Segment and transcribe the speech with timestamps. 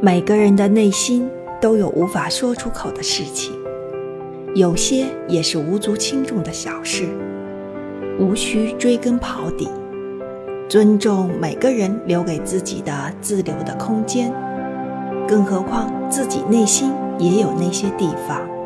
[0.00, 1.28] 每个人的内心
[1.60, 3.52] 都有无法说出口的事情
[4.54, 7.08] 有些也是无足轻重的小事
[8.20, 9.68] 无需追根刨底
[10.68, 14.32] 尊重每个人留给自己的自留的空间
[15.26, 18.57] 更何况自己内心也有那些地方。